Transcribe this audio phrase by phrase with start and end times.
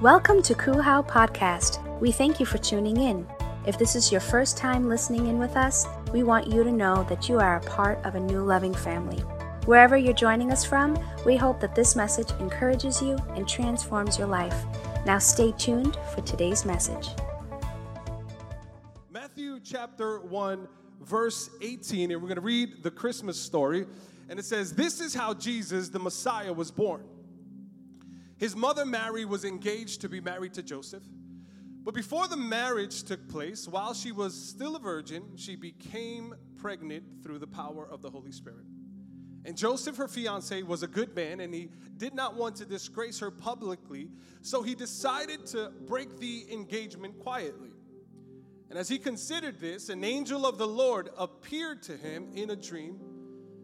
[0.00, 1.78] Welcome to Kuhau Podcast.
[2.00, 3.24] We thank you for tuning in.
[3.64, 7.04] If this is your first time listening in with us, we want you to know
[7.04, 9.18] that you are a part of a new loving family.
[9.66, 14.26] Wherever you're joining us from, we hope that this message encourages you and transforms your
[14.26, 14.64] life.
[15.06, 17.10] Now stay tuned for today's message.
[19.12, 20.66] Matthew chapter 1,
[21.02, 23.86] verse 18, and we're going to read the Christmas story.
[24.28, 27.04] And it says, This is how Jesus, the Messiah, was born.
[28.44, 31.02] His mother Mary was engaged to be married to Joseph.
[31.82, 37.04] But before the marriage took place, while she was still a virgin, she became pregnant
[37.22, 38.66] through the power of the Holy Spirit.
[39.46, 43.18] And Joseph, her fiance, was a good man and he did not want to disgrace
[43.20, 44.10] her publicly,
[44.42, 47.70] so he decided to break the engagement quietly.
[48.68, 52.56] And as he considered this, an angel of the Lord appeared to him in a
[52.56, 53.13] dream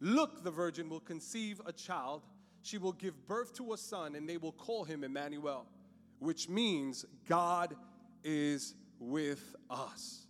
[0.00, 2.22] Look, the virgin will conceive a child.
[2.62, 5.66] She will give birth to a son, and they will call him Emmanuel,
[6.18, 7.74] which means God
[8.24, 10.26] is with us.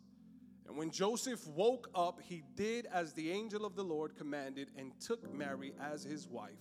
[0.69, 4.92] And when Joseph woke up, he did as the angel of the Lord commanded and
[5.00, 6.53] took Mary as his wife.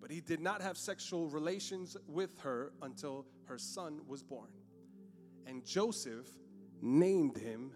[0.00, 4.50] But he did not have sexual relations with her until her son was born.
[5.46, 6.28] And Joseph
[6.80, 7.72] named him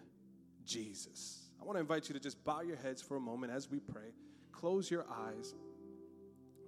[0.64, 1.48] Jesus.
[1.60, 3.80] I want to invite you to just bow your heads for a moment as we
[3.80, 4.12] pray
[4.52, 5.54] close your eyes.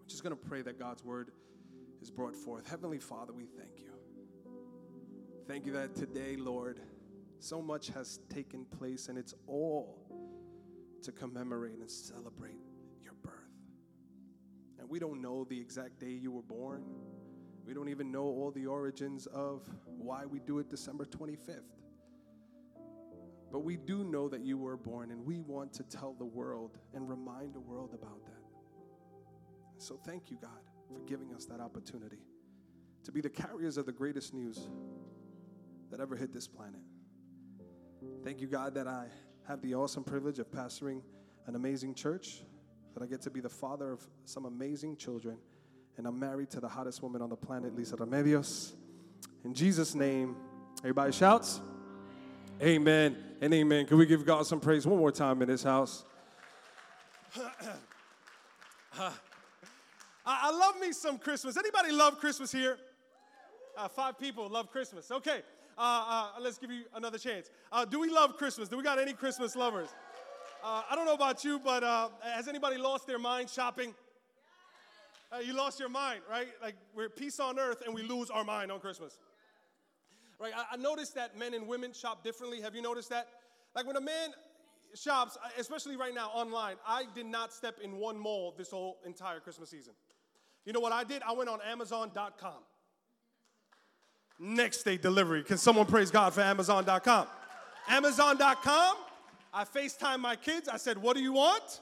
[0.01, 1.31] I'm just going to pray that God's word
[2.03, 2.69] is brought forth.
[2.69, 3.93] Heavenly Father, we thank you.
[5.47, 6.81] Thank you that today, Lord,
[7.39, 9.99] so much has taken place and it's all
[11.03, 12.61] to commemorate and celebrate
[13.03, 13.33] your birth.
[14.79, 16.83] And we don't know the exact day you were born.
[17.67, 21.61] We don't even know all the origins of why we do it December 25th.
[23.55, 26.77] But we do know that you were born, and we want to tell the world
[26.93, 28.43] and remind the world about that.
[29.79, 30.51] So thank you, God,
[30.89, 32.19] for giving us that opportunity
[33.05, 34.69] to be the carriers of the greatest news
[35.93, 36.81] that ever hit this planet.
[38.25, 39.07] Thank you, God, that I
[39.47, 41.01] have the awesome privilege of pastoring
[41.47, 42.43] an amazing church,
[42.93, 45.39] that I get to be the father of some amazing children,
[45.97, 48.73] and I'm married to the hottest woman on the planet, Lisa Remedios.
[49.45, 50.35] In Jesus' name,
[50.83, 51.61] everybody shouts.
[52.63, 53.85] Amen and amen.
[53.87, 56.05] Can we give God some praise one more time in this house?
[60.27, 61.57] I love me some Christmas.
[61.57, 62.79] Anybody love Christmas here?
[63.77, 65.11] Uh, five people love Christmas.
[65.11, 65.43] Okay,
[65.77, 67.51] uh, uh, let's give you another chance.
[67.73, 68.69] Uh, do we love Christmas?
[68.69, 69.89] Do we got any Christmas lovers?
[70.63, 73.93] Uh, I don't know about you, but uh, has anybody lost their mind shopping?
[75.45, 76.47] you lost your mind, right?
[76.63, 79.19] Like we're peace on earth and we lose our mind on Christmas.
[80.39, 80.53] Right?
[80.55, 82.61] I, I noticed that men and women shop differently.
[82.61, 83.29] Have you noticed that?
[83.75, 84.31] Like when a man
[84.95, 88.99] shops, uh, especially right now online, I did not step in one mall this whole
[89.05, 89.93] entire Christmas season.
[90.65, 91.23] You know what I did?
[91.23, 92.63] I went on Amazon.com.
[94.39, 95.45] Next day delivery.
[95.45, 97.27] Can someone praise God for Amazon.com?
[97.89, 98.97] Amazon.com.
[99.53, 100.69] I FaceTime my kids.
[100.69, 101.81] I said, What do you want?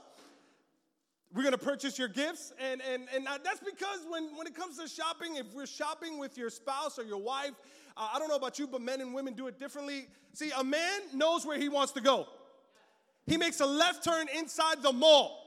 [1.34, 2.52] We're gonna purchase your gifts.
[2.58, 6.36] And, and, and that's because when, when it comes to shopping, if we're shopping with
[6.36, 7.52] your spouse or your wife,
[7.96, 10.06] I don't know about you, but men and women do it differently.
[10.32, 12.26] See, a man knows where he wants to go.
[13.26, 15.38] He makes a left turn inside the mall.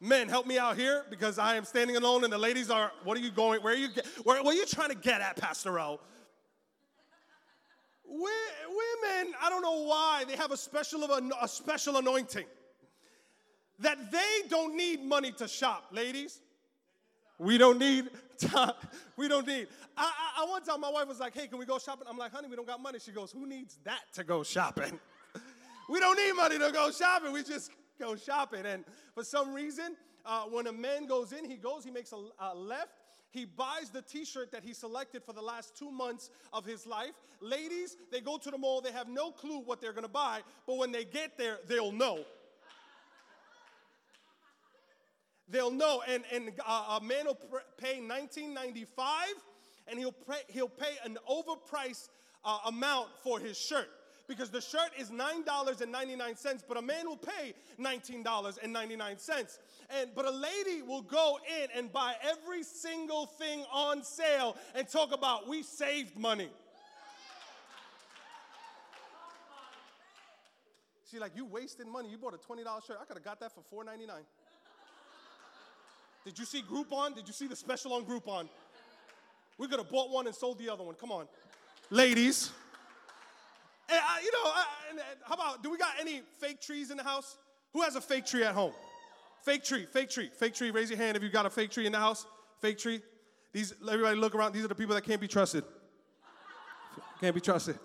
[0.00, 3.18] Men, help me out here because I am standing alone and the ladies are, what
[3.18, 3.88] are you going, where are you,
[4.22, 6.00] where, where are you trying to get at, Pastor O?
[8.06, 12.46] Women, I don't know why, they have a special, of a, a special anointing
[13.80, 16.40] that they don't need money to shop, ladies.
[17.40, 18.72] We don't need time.
[19.16, 19.68] We don't need.
[19.98, 22.06] I, I, I one time my wife was like, hey, can we go shopping?
[22.08, 22.98] I'm like, honey, we don't got money.
[22.98, 24.98] She goes, who needs that to go shopping?
[25.90, 27.32] we don't need money to go shopping.
[27.32, 28.64] We just go shopping.
[28.64, 28.84] And
[29.14, 29.94] for some reason,
[30.24, 32.92] uh, when a man goes in, he goes, he makes a, a left,
[33.30, 36.86] he buys the t shirt that he selected for the last two months of his
[36.86, 37.12] life.
[37.42, 40.78] Ladies, they go to the mall, they have no clue what they're gonna buy, but
[40.78, 42.24] when they get there, they'll know.
[45.50, 46.02] They'll know.
[46.08, 47.38] And, and uh, a man will
[47.76, 48.86] pay 19.95,
[49.88, 50.14] and he'll
[50.48, 52.08] he'll pay an overpriced
[52.44, 53.88] uh, amount for his shirt.
[54.28, 59.58] Because the shirt is $9.99 but a man will pay $19.99
[59.98, 64.88] and but a lady will go in and buy every single thing on sale and
[64.88, 66.48] talk about we saved money.
[71.10, 72.08] She's like you wasted money.
[72.08, 72.98] You bought a $20 shirt.
[73.02, 74.10] I could have got that for $4.99
[76.24, 77.14] did you see Groupon?
[77.14, 78.48] Did you see the special on Groupon?
[79.58, 80.94] We could have bought one and sold the other one.
[80.94, 81.26] Come on.
[81.90, 82.50] Ladies.
[83.88, 86.96] And I, you know, I, and how about, do we got any fake trees in
[86.96, 87.36] the house?
[87.72, 88.72] Who has a fake tree at home?
[89.42, 90.70] Fake tree, fake tree, fake tree.
[90.70, 92.26] Raise your hand if you got a fake tree in the house.
[92.60, 93.00] Fake tree.
[93.52, 94.52] These, everybody look around.
[94.52, 95.64] These are the people that can't be trusted.
[97.20, 97.78] Can't be trusted.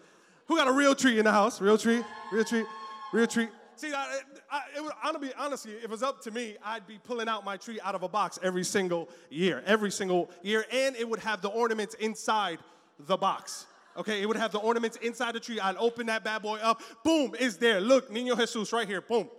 [0.47, 1.59] Who got a real tree in the house?
[1.59, 2.65] Real tree, real tree,
[3.11, 3.47] real tree.
[3.77, 4.19] See, I,
[4.49, 7.43] I, it would, honestly, honestly, if it was up to me, I'd be pulling out
[7.43, 11.19] my tree out of a box every single year, every single year, and it would
[11.19, 12.59] have the ornaments inside
[12.99, 13.65] the box.
[13.97, 15.59] Okay, it would have the ornaments inside the tree.
[15.59, 16.81] I'd open that bad boy up.
[17.03, 17.81] Boom, is there.
[17.81, 19.01] Look, Niño Jesus right here.
[19.01, 19.29] Boom.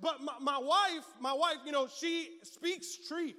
[0.00, 3.34] But my, my wife, my wife, you know, she speaks tree.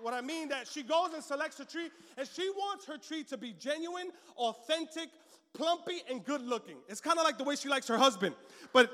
[0.00, 3.22] What I mean that she goes and selects a tree, and she wants her tree
[3.24, 5.08] to be genuine, authentic,
[5.54, 6.76] plumpy, and good looking.
[6.88, 8.34] It's kind of like the way she likes her husband.
[8.72, 8.90] But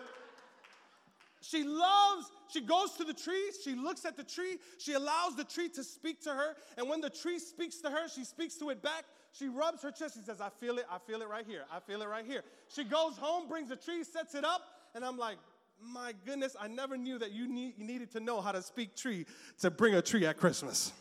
[1.40, 5.44] she loves, she goes to the tree, she looks at the tree, she allows the
[5.44, 8.70] tree to speak to her, and when the tree speaks to her, she speaks to
[8.70, 9.04] it back.
[9.32, 11.80] She rubs her chest, she says, I feel it, I feel it right here, I
[11.80, 12.42] feel it right here.
[12.74, 14.62] She goes home, brings the tree, sets it up,
[14.94, 15.36] and I'm like,
[15.80, 18.96] my goodness, I never knew that you, need, you needed to know how to speak
[18.96, 19.26] tree
[19.60, 20.92] to bring a tree at Christmas.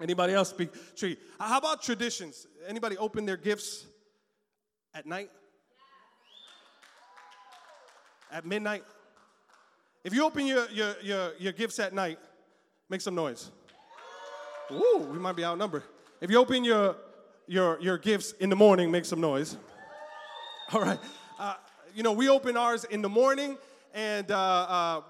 [0.00, 1.18] Anybody else speak tree?
[1.38, 2.46] How about traditions?
[2.66, 3.86] Anybody open their gifts
[4.94, 5.30] at night?
[8.30, 8.84] At midnight?
[10.04, 12.18] If you open your, your, your, your gifts at night,
[12.88, 13.50] make some noise.
[14.70, 15.82] Ooh, we might be outnumbered.
[16.20, 16.96] If you open your,
[17.46, 19.56] your, your gifts in the morning, make some noise.
[20.72, 20.98] All right.
[21.38, 21.54] Uh,
[21.94, 23.56] you know, we open ours in the morning,
[23.94, 25.00] and, uh, uh,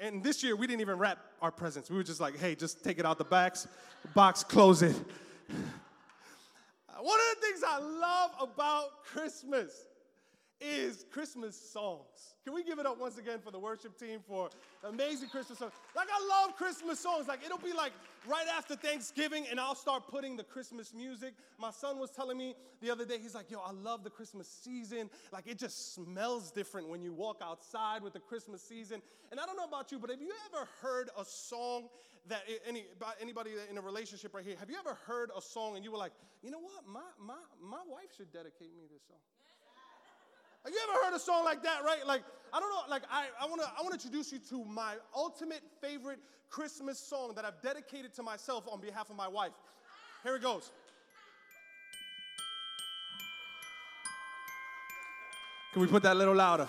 [0.00, 1.90] and this year we didn't even wrap our presents.
[1.90, 3.66] We were just like, hey, just take it out the box,
[4.14, 4.96] box, close it.
[7.00, 9.86] One of the things I love about Christmas
[10.60, 12.34] is Christmas songs.
[12.44, 14.50] Can we give it up once again for the worship team for
[14.82, 15.72] amazing Christmas songs?
[15.94, 17.28] Like, I love Christmas songs.
[17.28, 17.92] Like, it'll be like
[18.26, 21.34] right after Thanksgiving, and I'll start putting the Christmas music.
[21.56, 24.48] My son was telling me the other day, he's like, Yo, I love the Christmas
[24.48, 25.08] season.
[25.32, 29.00] Like, it just smells different when you walk outside with the Christmas season.
[29.30, 31.90] And I don't know about you, but have you ever heard a song
[32.28, 32.84] that any
[33.20, 35.98] anybody in a relationship right here, have you ever heard a song and you were
[35.98, 39.18] like, you know what, my my my wife should dedicate me this song?
[40.64, 42.04] Have you ever heard a song like that, right?
[42.06, 42.22] Like,
[42.52, 46.18] I don't know, like I, I wanna I wanna introduce you to my ultimate favorite
[46.50, 49.52] Christmas song that I've dedicated to myself on behalf of my wife.
[50.22, 50.70] Here it goes.
[55.72, 56.66] Can we put that a little louder?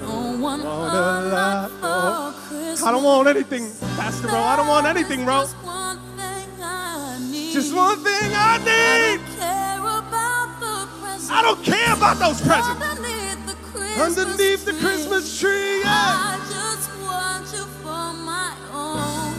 [0.00, 2.47] Don't want a lot lot for Christmas.
[2.84, 4.38] I don't want anything, Pastor Bro.
[4.38, 5.40] I don't want anything, bro.
[5.42, 7.52] Just one thing I need.
[7.52, 9.20] Just one thing I need.
[9.20, 11.30] I don't care about the presents.
[11.30, 12.80] I don't care about those presents.
[12.82, 14.80] Underneath the Christmas Underneath the tree.
[14.80, 15.88] Christmas tree, yeah.
[15.88, 19.34] I just want you for my own.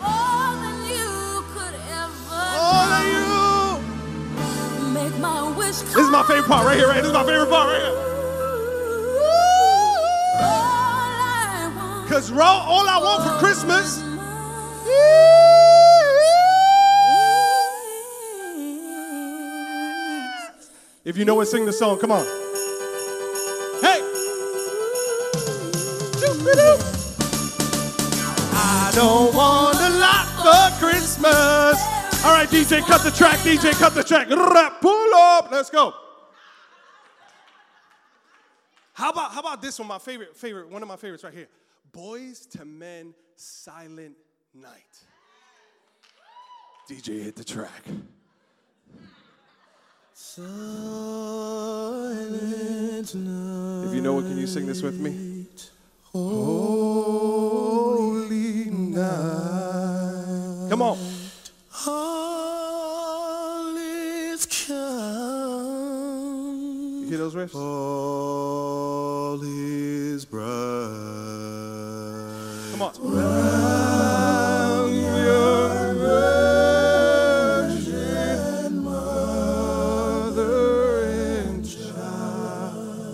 [0.00, 4.94] More than you could ever All of you.
[4.94, 6.96] Make my wish This is my favorite part right here, right?
[7.02, 8.09] This is my favorite part right here.
[12.20, 13.98] Because, all I want for Christmas
[21.02, 21.98] If you know it, sing the song.
[21.98, 22.26] Come on.
[23.80, 24.00] Hey!
[28.52, 31.80] I don't want a lot for Christmas.
[32.22, 33.38] All right, DJ, cut the track.
[33.38, 34.28] DJ, cut the track.
[34.82, 35.50] Pull up.
[35.50, 35.94] Let's go.
[38.92, 39.88] How about how about this one?
[39.88, 41.48] My favorite, favorite, one of my favorites right here.
[41.92, 44.16] Boyz II Men, Silent
[44.54, 44.98] Night.
[46.88, 47.84] DJ, hit the track.
[50.12, 50.48] Silent
[53.14, 53.88] night.
[53.88, 55.46] If you know it, can you sing this with me?
[56.02, 57.00] Holy
[58.70, 60.68] night.
[60.68, 60.98] Come on.
[61.86, 65.80] All is calm.
[67.02, 67.54] You hear those riffs?
[67.54, 68.69] All
[72.80, 72.94] Come on.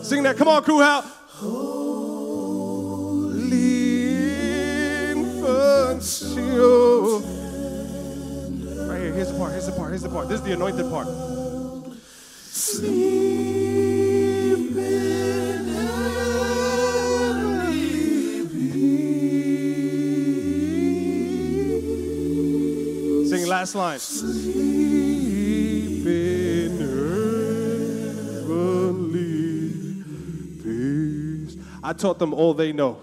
[0.04, 0.36] Sing that.
[0.36, 0.78] Come on, crew.
[0.78, 1.00] How?
[1.00, 1.56] Holy
[5.10, 6.36] infancy.
[8.86, 9.12] Right here.
[9.14, 9.50] Here's the part.
[9.50, 9.90] Here's the part.
[9.90, 10.28] Here's the part.
[10.28, 11.08] This is the anointed part.
[23.66, 23.98] Last line.
[28.38, 30.04] Heavenly
[30.62, 31.56] peace.
[31.82, 33.00] I taught them all they know.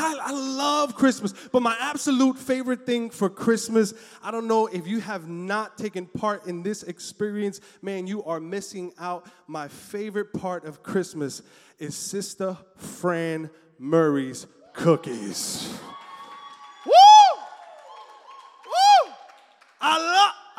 [0.00, 4.98] I love Christmas, but my absolute favorite thing for Christmas, I don't know if you
[4.98, 9.30] have not taken part in this experience, man, you are missing out.
[9.46, 11.40] My favorite part of Christmas
[11.78, 15.78] is Sister Fran Murray's cookies.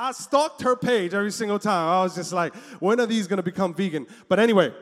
[0.07, 1.89] I stalked her page every single time.
[1.89, 4.07] I was just like, when are these gonna become vegan?
[4.29, 4.73] But anyway,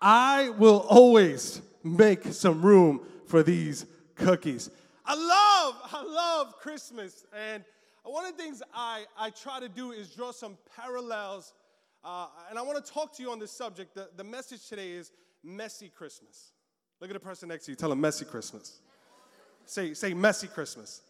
[0.00, 4.70] I will always make some room for these cookies.
[5.04, 7.26] I love, I love Christmas.
[7.36, 7.64] And
[8.04, 11.52] one of the things I, I try to do is draw some parallels.
[12.04, 13.92] Uh, and I want to talk to you on this subject.
[13.96, 15.10] The, the message today is
[15.42, 16.52] messy Christmas.
[17.00, 17.76] Look at the person next to you.
[17.76, 18.78] Tell them messy Christmas.
[19.66, 21.02] Say, say messy Christmas.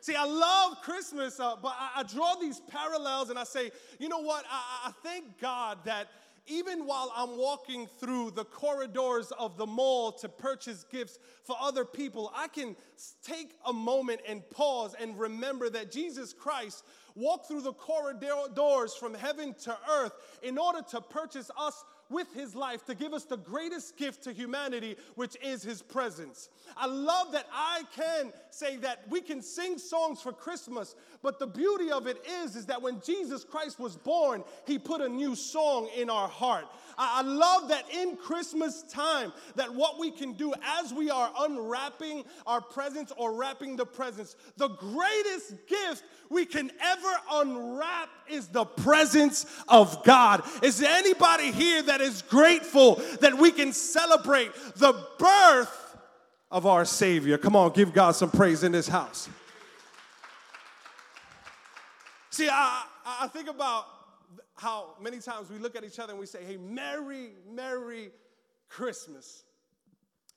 [0.00, 4.08] See, I love Christmas, uh, but I, I, draw these parallels and I say, you
[4.08, 4.44] know what?
[4.50, 6.08] I, I thank God that
[6.46, 11.84] even while I'm walking through the corridors of the mall to purchase gifts for other
[11.84, 12.76] people, I can
[13.24, 16.84] take a moment and pause and remember that Jesus Christ
[17.16, 20.12] walked through the corridors from heaven to earth
[20.42, 24.32] in order to purchase us with his life to give us the greatest gift to
[24.32, 26.48] humanity, which is his presence.
[26.76, 31.46] I love that I can say that we can sing songs for Christmas, but the
[31.46, 35.34] beauty of it is, is that when Jesus Christ was born, he put a new
[35.34, 36.66] song in our heart.
[36.98, 42.24] I, love that in Christmas time, that what we can do as we are unwrapping
[42.46, 48.64] our presents or wrapping the presents, the greatest gift we can ever unwrap is the
[48.64, 50.42] presence of God.
[50.62, 55.96] Is there anybody here that is grateful that we can celebrate the birth
[56.50, 57.38] of our Savior?
[57.38, 59.28] Come on, give God some praise in this house.
[62.30, 63.86] See, I, I think about
[64.56, 68.10] how many times we look at each other and we say, hey, Merry, Merry
[68.68, 69.44] Christmas.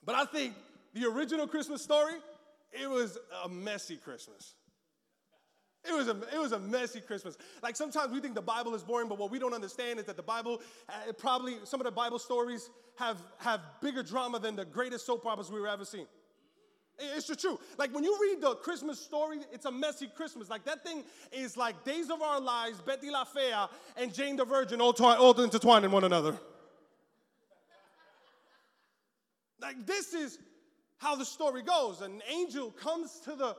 [0.06, 0.54] But I think
[0.94, 2.16] the original Christmas story,
[2.72, 4.56] it was a messy Christmas.
[5.88, 7.38] It was, a, it was a messy Christmas.
[7.64, 10.18] Like sometimes we think the Bible is boring, but what we don't understand is that
[10.18, 14.66] the Bible, uh, probably some of the Bible stories have, have bigger drama than the
[14.66, 16.06] greatest soap operas we've ever seen.
[17.00, 17.60] It's the truth.
[17.78, 20.50] Like when you read the Christmas story, it's a messy Christmas.
[20.50, 24.46] Like that thing is like Days of Our Lives, Betty La Fea, and Jane the
[24.46, 26.38] Virgin all, twi- all intertwined in one another.
[29.62, 30.40] Like this is
[30.98, 32.02] how the story goes.
[32.02, 33.56] An angel comes to the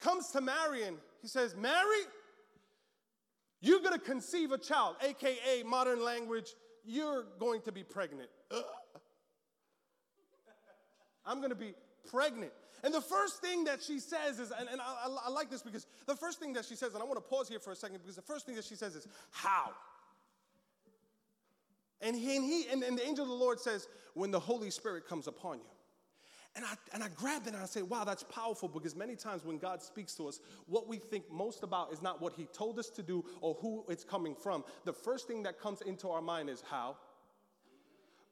[0.00, 2.04] comes to Mary and he says, Mary,
[3.60, 6.54] you're gonna conceive a child, aka modern language,
[6.84, 8.28] you're going to be pregnant.
[11.26, 11.74] I'm gonna be
[12.10, 12.52] pregnant.
[12.82, 15.86] And the first thing that she says is, and, and I, I, like this because
[16.06, 17.98] the first thing that she says, and I want to pause here for a second
[18.02, 19.70] because the first thing that she says is, How?
[22.02, 24.70] And he, and, he and, and the angel of the Lord says, When the Holy
[24.70, 25.64] Spirit comes upon you.
[26.56, 29.44] And I, and I grabbed it and I say, wow, that's powerful because many times
[29.44, 32.78] when God speaks to us, what we think most about is not what He told
[32.78, 34.62] us to do or who it's coming from.
[34.84, 36.96] The first thing that comes into our mind is how.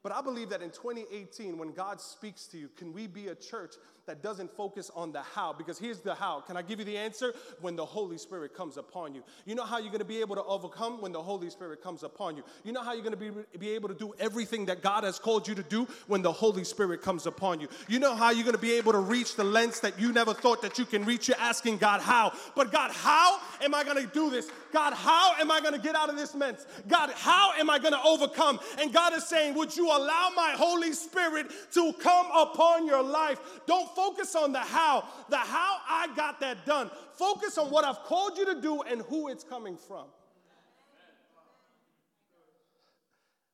[0.03, 3.35] But I believe that in 2018, when God speaks to you, can we be a
[3.35, 5.53] church that doesn't focus on the how?
[5.53, 6.41] Because here's the how.
[6.41, 7.33] Can I give you the answer?
[7.61, 9.23] When the Holy Spirit comes upon you.
[9.45, 12.03] You know how you're going to be able to overcome when the Holy Spirit comes
[12.03, 12.43] upon you.
[12.65, 15.19] You know how you're going to be, be able to do everything that God has
[15.19, 17.69] called you to do when the Holy Spirit comes upon you.
[17.87, 20.33] You know how you're going to be able to reach the lengths that you never
[20.33, 21.29] thought that you can reach.
[21.29, 22.33] You're asking God, how?
[22.57, 24.49] But God, how am I going to do this?
[24.73, 26.65] God, how am I going to get out of this mess?
[26.87, 28.59] God, how am I going to overcome?
[28.79, 33.39] And God is saying, Would you allow my Holy Spirit to come upon your life?
[33.67, 35.07] Don't focus on the how.
[35.29, 36.89] The how I got that done.
[37.13, 40.05] Focus on what I've called you to do and who it's coming from.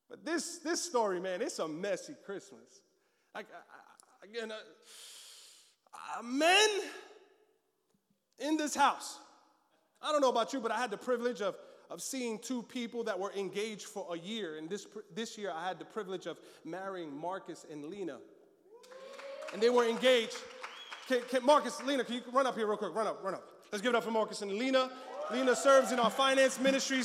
[0.10, 2.82] But this, this story, man, it's a messy Christmas.
[3.36, 3.46] Like,
[4.24, 4.56] again, uh,
[5.94, 6.70] uh, men
[8.40, 9.20] in this house
[10.02, 11.56] I don't know about you, but I had the privilege of,
[11.90, 14.58] of seeing two people that were engaged for a year.
[14.58, 18.18] And this, this year, I had the privilege of marrying Marcus and Lena.
[19.54, 20.38] And they were engaged.
[21.08, 22.96] Can, can Marcus, Lena, can you run up here real quick?
[22.96, 23.44] Run up, run up.
[23.72, 24.90] Let's give it up for Marcus and Lena.
[25.32, 27.04] Lena serves in our finance ministry.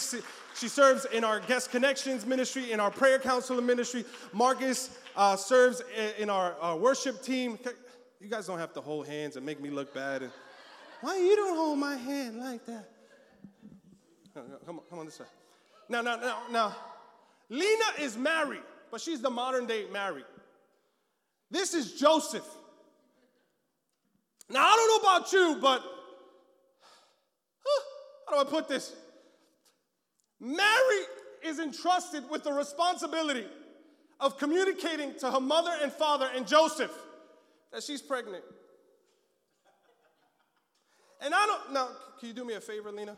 [0.55, 4.05] She serves in our guest connections ministry, in our prayer counselor ministry.
[4.33, 5.83] Marcus uh, serves
[6.19, 7.59] in our, our worship team.
[8.21, 10.23] You guys don't have to hold hands and make me look bad.
[10.23, 10.33] And,
[11.05, 12.89] why you don't hold my hand like that?
[14.35, 15.27] come on, come on this side.
[15.91, 16.77] Now, now, now, now,
[17.51, 20.25] Lena is married, but she's the modern day Mary.
[21.51, 22.47] This is Joseph.
[24.49, 25.83] Now, I don't know about you, but
[28.27, 28.95] how do I put this?
[30.41, 31.03] Mary
[31.45, 33.47] is entrusted with the responsibility
[34.21, 36.93] of communicating to her mother and father and Joseph
[37.73, 38.43] that she's pregnant.
[41.25, 41.89] And I don't, now,
[42.19, 43.17] can you do me a favor, Lena?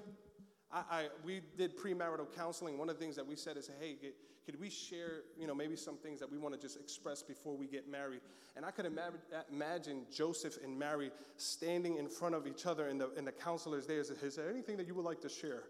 [0.73, 2.79] I, I, we did premarital counseling.
[2.79, 5.55] One of the things that we said is, hey, get, could we share, you know,
[5.57, 8.21] maybe some things that we want to just express before we get married?
[8.55, 12.89] And I could ima- uh, imagine Joseph and Mary standing in front of each other,
[12.89, 13.99] and the, and the counselors there.
[13.99, 15.65] Is, is there anything that you would like to share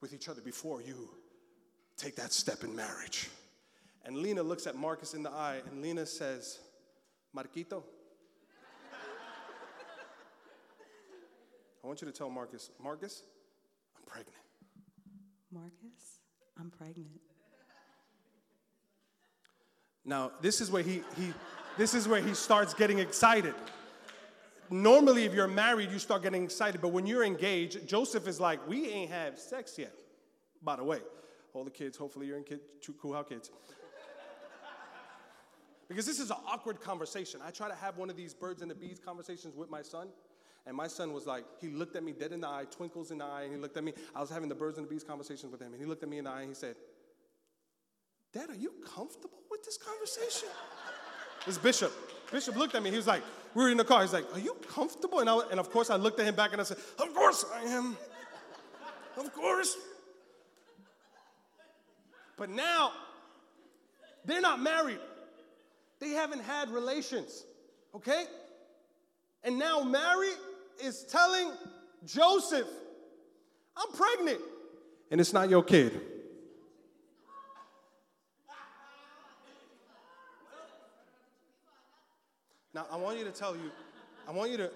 [0.00, 1.10] with each other before you
[1.96, 3.28] take that step in marriage?
[4.04, 6.60] And Lena looks at Marcus in the eye, and Lena says,
[7.32, 7.82] Marquito,
[11.82, 13.22] I want you to tell Marcus, Marcus,
[13.96, 14.36] I'm pregnant.
[15.50, 16.20] Marcus,
[16.58, 17.20] I'm pregnant.
[20.04, 21.32] Now, this is where he, he
[21.76, 23.54] this is where he starts getting excited.
[24.70, 28.66] Normally, if you're married, you start getting excited, but when you're engaged, Joseph is like,
[28.68, 29.94] we ain't have sex yet.
[30.62, 31.00] By the way,
[31.54, 32.60] all the kids, hopefully you're in kid,
[33.00, 33.50] cool how kids.
[35.88, 37.40] Because this is an awkward conversation.
[37.44, 40.08] I try to have one of these birds and the bees conversations with my son.
[40.66, 43.18] And my son was like, he looked at me dead in the eye, twinkles in
[43.18, 43.92] the eye, and he looked at me.
[44.14, 46.08] I was having the birds and the bees conversations with him, and he looked at
[46.08, 46.76] me in the eye and he said,
[48.32, 50.48] Dad, are you comfortable with this conversation?
[51.46, 51.90] This Bishop.
[52.30, 52.90] Bishop looked at me.
[52.90, 53.22] He was like,
[53.54, 54.02] we were in the car.
[54.02, 55.20] He's like, Are you comfortable?
[55.20, 57.44] And, I, and of course, I looked at him back and I said, Of course
[57.54, 57.96] I am.
[59.16, 59.74] Of course.
[62.36, 62.92] But now,
[64.24, 65.00] they're not married.
[65.98, 67.44] They haven't had relations,
[67.94, 68.24] okay?
[69.44, 70.30] And now Mary
[70.82, 71.52] is telling
[72.04, 72.66] Joseph,
[73.76, 74.40] I'm pregnant.
[75.10, 76.00] And it's not your kid.
[82.72, 83.70] Now, I want you to tell you,
[84.28, 84.70] I want you to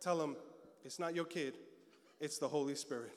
[0.00, 0.36] tell him
[0.84, 1.54] it's not your kid,
[2.18, 3.12] it's the Holy Spirit.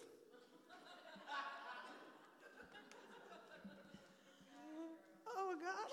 [5.25, 5.89] Oh, God.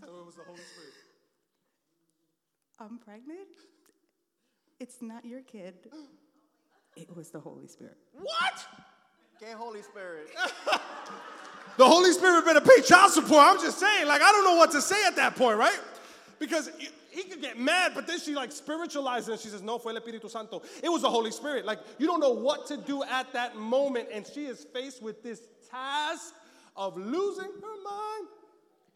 [0.00, 0.94] Tell him it was the Holy Spirit.
[2.78, 3.48] I'm pregnant.
[4.80, 5.74] It's not your kid.
[6.96, 7.96] It was the Holy Spirit.
[8.12, 8.66] What?
[9.42, 10.28] Okay, Holy Spirit.
[11.76, 13.40] The Holy Spirit better pay child support.
[13.44, 15.76] I'm just saying, like, I don't know what to say at that point, right?
[16.38, 19.78] Because he- he could get mad, but then she like spiritualizes and she says, No,
[19.78, 20.62] fue el Espíritu Santo.
[20.84, 21.64] It was the Holy Spirit.
[21.64, 25.20] Like, you don't know what to do at that moment, and she is faced with
[25.24, 26.32] this task
[26.76, 28.28] of losing her mind.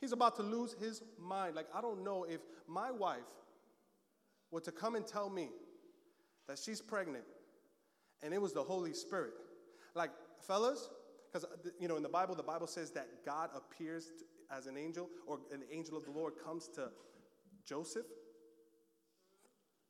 [0.00, 1.56] He's about to lose his mind.
[1.56, 3.18] Like, I don't know if my wife
[4.52, 5.48] were to come and tell me
[6.48, 7.24] that she's pregnant
[8.22, 9.32] and it was the Holy Spirit.
[9.94, 10.90] Like, fellas,
[11.30, 14.10] because, uh, you know, in the Bible, the Bible says that God appears
[14.50, 16.88] as an angel, or an angel of the Lord comes to
[17.64, 18.06] Joseph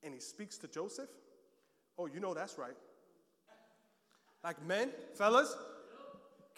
[0.02, 1.08] and he speaks to Joseph.
[1.98, 2.76] Oh, you know that's right.
[4.44, 5.56] Like, men, fellas,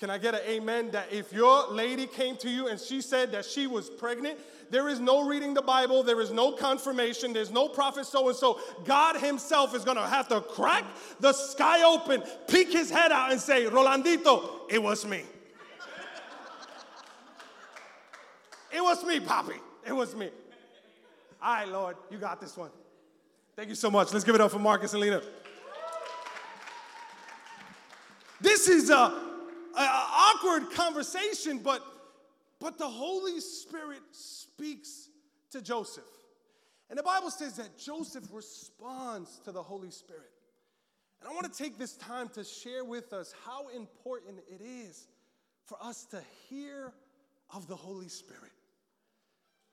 [0.00, 3.32] can I get an amen that if your lady came to you and she said
[3.32, 4.38] that she was pregnant,
[4.70, 8.36] there is no reading the Bible, there is no confirmation, there's no prophet so and
[8.36, 8.58] so.
[8.86, 10.84] God Himself is gonna have to crack
[11.20, 15.22] the sky open, peek His head out, and say, Rolandito, it was me.
[18.72, 19.60] it was me, Poppy.
[19.86, 20.30] It was me.
[21.42, 22.70] All right, Lord, you got this one.
[23.54, 24.14] Thank you so much.
[24.14, 25.20] Let's give it up for Marcus and Lena.
[28.40, 29.29] This is a,
[29.76, 31.83] awkward conversation, but
[32.61, 35.09] but the Holy Spirit speaks
[35.50, 36.04] to Joseph.
[36.90, 40.30] And the Bible says that Joseph responds to the Holy Spirit.
[41.20, 45.06] And I want to take this time to share with us how important it is
[45.64, 46.92] for us to hear
[47.54, 48.52] of the Holy Spirit.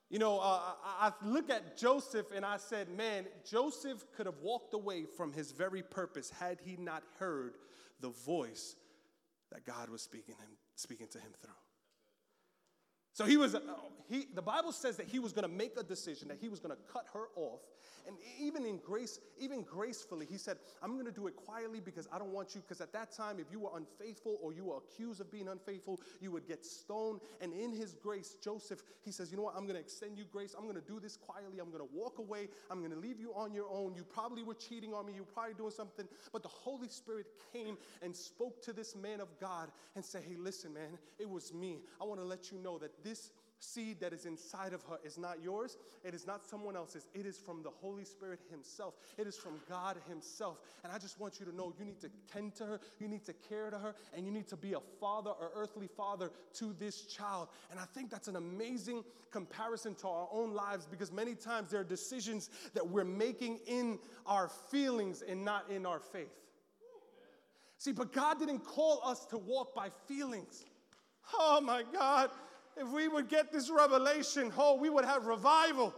[0.10, 4.40] You know, uh, I, I look at Joseph and I said, man, Joseph could have
[4.42, 7.56] walked away from his very purpose had he not heard
[8.00, 8.76] the voice
[9.52, 11.67] that God was speaking, him, speaking to him through.
[13.18, 13.62] So he was, uh,
[14.08, 16.60] he, the Bible says that he was going to make a decision, that he was
[16.60, 17.62] going to cut her off.
[18.08, 22.08] And even in grace, even gracefully, he said, I'm going to do it quietly because
[22.12, 24.78] I don't want you, because at that time, if you were unfaithful or you were
[24.78, 27.20] accused of being unfaithful, you would get stoned.
[27.42, 29.56] And in his grace, Joseph, he says, You know what?
[29.58, 30.56] I'm going to extend you grace.
[30.58, 31.60] I'm going to do this quietly.
[31.60, 32.48] I'm going to walk away.
[32.72, 33.94] I'm going to leave you on your own.
[33.94, 35.14] You probably were cheating on me.
[35.14, 36.08] You were probably doing something.
[36.32, 40.38] But the Holy Spirit came and spoke to this man of God and said, Hey,
[40.38, 41.80] listen, man, it was me.
[42.00, 45.17] I want to let you know that this seed that is inside of her is
[45.17, 45.78] not yours.
[46.04, 47.08] It is not someone else's.
[47.13, 48.96] It is from the Holy Spirit Himself.
[49.17, 50.60] It is from God Himself.
[50.84, 53.26] And I just want you to know you need to tend to her, you need
[53.26, 56.76] to care to her, and you need to be a father or earthly father to
[56.78, 57.48] this child.
[57.72, 61.82] And I think that's an amazing comparison to our own lives because many times there
[61.82, 66.34] are decisions that we're making in our feelings and not in our faith.
[67.80, 70.65] See, but God didn't call us to walk by feelings.
[71.38, 72.30] Oh my God.
[72.80, 75.94] If we would get this revelation, oh, we would have revival.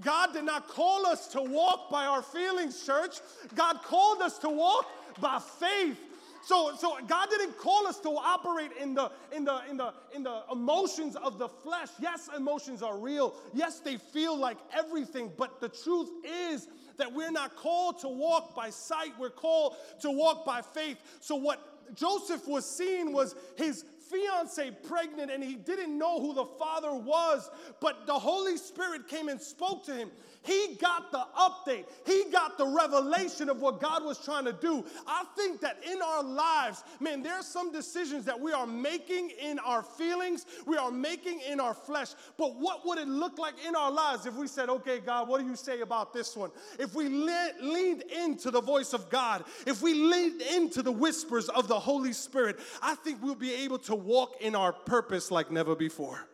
[0.00, 3.20] God did not call us to walk by our feelings, church.
[3.54, 4.86] God called us to walk
[5.20, 5.98] by faith.
[6.42, 10.22] So, so God didn't call us to operate in the, in, the, in, the, in
[10.22, 11.88] the emotions of the flesh.
[12.00, 13.34] Yes, emotions are real.
[13.52, 15.30] Yes, they feel like everything.
[15.36, 20.10] But the truth is that we're not called to walk by sight, we're called to
[20.10, 20.96] walk by faith.
[21.20, 26.44] So, what Joseph was seeing was his fiance pregnant and he didn't know who the
[26.44, 27.48] father was,
[27.80, 30.10] but the Holy Spirit came and spoke to him.
[30.42, 34.84] He got the update, he got the revelation of what God was trying to do.
[35.06, 39.30] I think that in our lives, man, there are some decisions that we are making
[39.40, 42.08] in our feelings, we are making in our flesh.
[42.38, 45.42] But what would it look like in our lives if we said, okay, God, what
[45.42, 46.50] do you say about this one?
[46.78, 51.50] If we le- leaned into the voice of God, if we leaned into the whispers
[51.50, 55.50] of the Holy Spirit, I think we'll be able to walk in our purpose like
[55.50, 56.26] never before.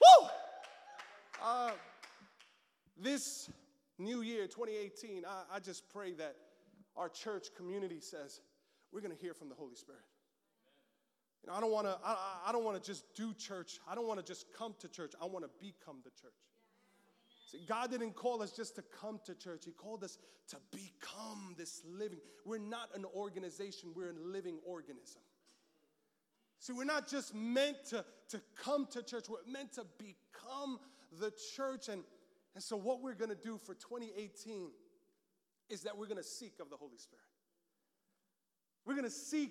[0.00, 0.28] Woo!
[1.42, 1.70] Uh,
[3.00, 3.50] this
[3.98, 6.36] new year, 2018, I, I just pray that
[6.96, 8.40] our church community says,
[8.92, 10.00] we're going to hear from the Holy Spirit.
[11.42, 11.96] You know, I don't want to.
[12.04, 12.16] I,
[12.48, 13.78] I don't want to just do church.
[13.88, 15.12] I don't want to just come to church.
[15.20, 16.32] I want to become the church.
[17.50, 19.64] See, God didn't call us just to come to church.
[19.64, 22.18] He called us to become this living.
[22.44, 23.90] We're not an organization.
[23.94, 25.20] We're a living organism.
[26.58, 29.26] See, we're not just meant to, to come to church.
[29.28, 30.80] We're meant to become
[31.20, 31.88] the church.
[31.88, 32.02] And,
[32.56, 34.70] and so, what we're going to do for 2018
[35.68, 37.22] is that we're going to seek of the Holy Spirit.
[38.86, 39.50] We're going to seek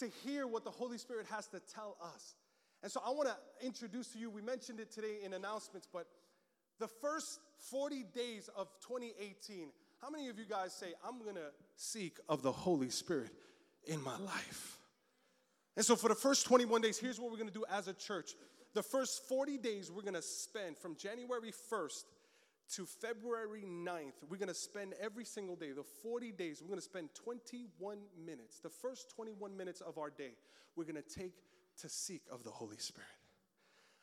[0.00, 2.34] to hear what the Holy Spirit has to tell us.
[2.82, 6.06] And so, I want to introduce to you, we mentioned it today in announcements, but
[6.78, 9.70] the first 40 days of 2018,
[10.02, 13.30] how many of you guys say, I'm going to seek of the Holy Spirit
[13.86, 14.76] in my life?
[15.78, 17.94] And so, for the first 21 days, here's what we're going to do as a
[17.94, 18.32] church.
[18.74, 22.04] The first 40 days, we're going to spend from January 1st
[22.76, 24.28] to February 9th.
[24.28, 28.60] We're to spend every single day, the 40 days, we're to spend 21 minutes.
[28.60, 30.32] The first 21 minutes of our day,
[30.76, 31.34] we're to take
[31.82, 33.08] to seek of the Holy Spirit.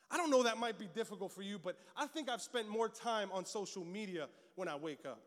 [0.10, 2.89] I don't know that might be difficult for you, but I think I've spent more
[2.89, 5.21] time on social media when I wake up.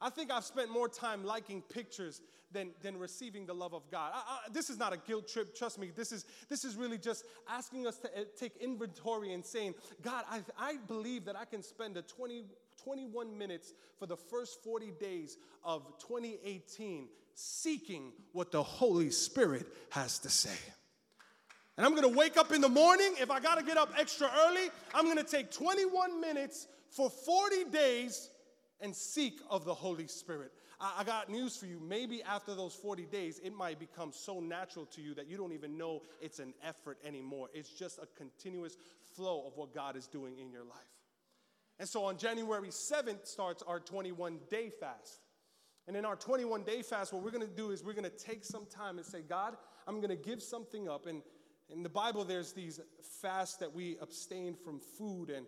[0.00, 2.20] I think I've spent more time liking pictures
[2.52, 4.12] than, than receiving the love of God.
[4.14, 5.90] I, I, this is not a guilt trip, trust me.
[5.94, 10.24] This is, this is really just asking us to uh, take inventory and saying, God,
[10.30, 12.44] I, I believe that I can spend a 20,
[12.82, 20.18] 21 minutes for the first 40 days of 2018 seeking what the Holy Spirit has
[20.20, 20.56] to say.
[21.76, 23.14] And I'm gonna wake up in the morning.
[23.20, 28.30] If I gotta get up extra early, I'm gonna take 21 minutes for 40 days
[28.80, 30.52] and seek of the Holy Spirit.
[30.80, 31.80] I, I, got news for you.
[31.80, 35.52] Maybe after those 40 days, it might become so natural to you that you don't
[35.52, 37.48] even know it's an effort anymore.
[37.54, 38.76] It's just a continuous
[39.14, 40.96] flow of what God is doing in your life.
[41.78, 45.20] And so on January 7th starts our 21 day fast.
[45.86, 48.66] And in our 21 day fast, what we're gonna do is we're gonna take some
[48.66, 51.06] time and say, God, I'm gonna give something up.
[51.06, 51.22] And
[51.68, 52.80] in the Bible, there's these
[53.20, 55.46] fasts that we abstain from food and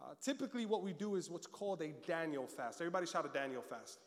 [0.00, 2.80] uh, typically, what we do is what's called a Daniel fast.
[2.80, 3.98] Everybody shout a Daniel fast.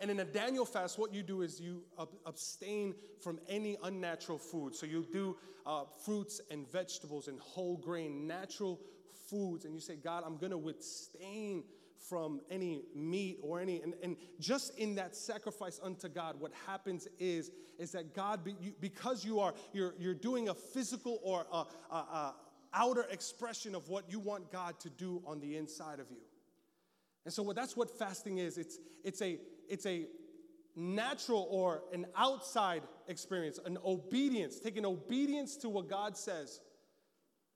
[0.00, 4.38] And in a Daniel fast, what you do is you ab- abstain from any unnatural
[4.38, 4.74] food.
[4.74, 8.80] So you do uh, fruits and vegetables and whole grain, natural
[9.28, 9.66] foods.
[9.66, 11.64] And you say, God, I'm going to abstain
[12.08, 17.06] from any meat or any and, and just in that sacrifice unto god what happens
[17.18, 21.46] is is that god be, you, because you are you're, you're doing a physical or
[21.52, 22.34] a, a, a
[22.72, 26.22] outer expression of what you want God to do on the inside of you.
[27.24, 28.58] And so what that's what fasting is.
[28.58, 30.06] It's it's a it's a
[30.76, 36.60] natural or an outside experience, an obedience, taking obedience to what God says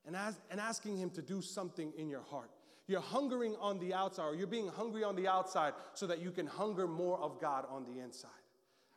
[0.07, 2.51] and, as, and asking Him to do something in your heart.
[2.87, 6.31] You're hungering on the outside, or you're being hungry on the outside so that you
[6.31, 8.31] can hunger more of God on the inside.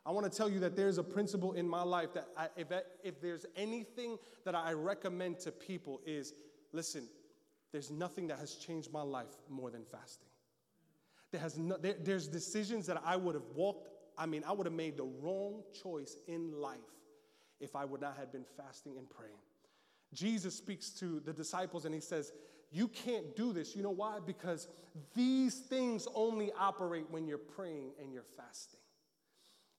[0.08, 2.68] I want to tell you that there's a principle in my life that I, if,
[3.04, 4.16] if there's anything
[4.46, 6.32] that I recommend to people is
[6.72, 7.06] listen,
[7.72, 10.28] there's nothing that has changed my life more than fasting.
[11.30, 14.64] There has no, there, there's decisions that I would have walked, I mean, I would
[14.64, 16.78] have made the wrong choice in life
[17.60, 19.36] if I would not have been fasting and praying.
[20.14, 22.32] Jesus speaks to the disciples and he says,
[22.72, 23.76] You can't do this.
[23.76, 24.20] You know why?
[24.24, 24.68] Because
[25.14, 28.80] these things only operate when you're praying and you're fasting.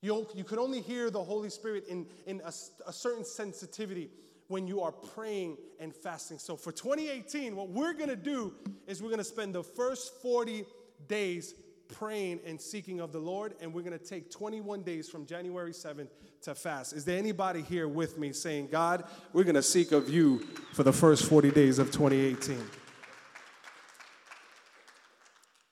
[0.01, 2.53] You, you can only hear the Holy Spirit in, in a,
[2.88, 4.09] a certain sensitivity
[4.47, 6.39] when you are praying and fasting.
[6.39, 8.53] So for 2018, what we're gonna do
[8.88, 10.65] is we're gonna spend the first 40
[11.07, 11.53] days
[11.88, 16.09] praying and seeking of the Lord, and we're gonna take 21 days from January 7th
[16.43, 16.93] to fast.
[16.93, 20.39] Is there anybody here with me saying, God, we're gonna seek of you
[20.73, 22.57] for the first 40 days of 2018?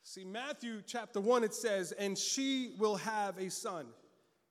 [0.03, 3.85] See, Matthew chapter 1, it says, And she will have a son,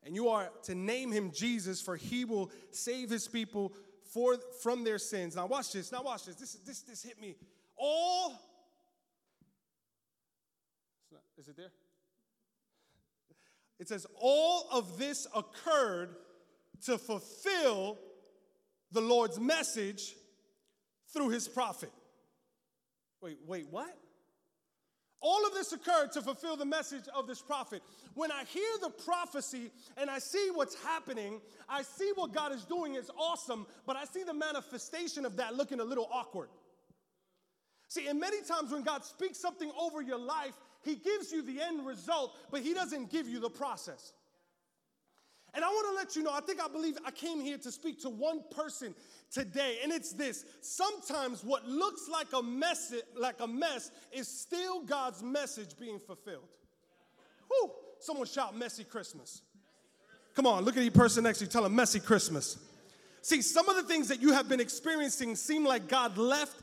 [0.07, 3.73] and you are to name him Jesus, for he will save his people
[4.05, 5.35] for, from their sins.
[5.35, 5.91] Now, watch this.
[5.91, 6.37] Now, watch this.
[6.37, 7.35] This, this, this hit me.
[7.77, 8.31] All.
[11.11, 11.73] Not, is it there?
[13.81, 16.15] It says, All of this occurred
[16.85, 17.99] to fulfill
[18.93, 20.15] the Lord's message
[21.13, 21.91] through his prophet.
[23.21, 23.93] Wait, wait, what?
[25.21, 27.83] All of this occurred to fulfill the message of this prophet.
[28.15, 32.65] When I hear the prophecy and I see what's happening, I see what God is
[32.65, 36.49] doing is awesome, but I see the manifestation of that looking a little awkward.
[37.89, 41.61] See, and many times when God speaks something over your life, He gives you the
[41.61, 44.13] end result, but He doesn't give you the process.
[45.57, 47.73] And I want to let you know, I think I believe I came here to
[47.73, 48.95] speak to one person
[49.33, 50.45] today, and it's this.
[50.61, 56.45] Sometimes what looks like a mess, like a mess is still God's message being fulfilled.
[57.49, 59.41] Whew, someone shout messy Christmas.
[60.35, 62.59] Come on, look at the person next to you, tell them messy Christmas.
[63.23, 66.61] See, some of the things that you have been experiencing seem like God left